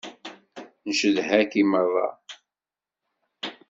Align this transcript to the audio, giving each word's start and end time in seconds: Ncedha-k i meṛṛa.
Ncedha-k 0.89 1.51
i 1.61 1.63
meṛṛa. 1.71 2.07